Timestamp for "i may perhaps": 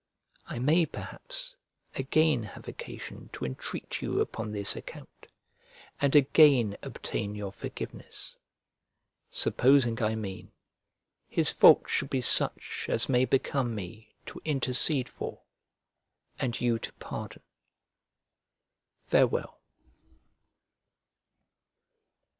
0.47-1.55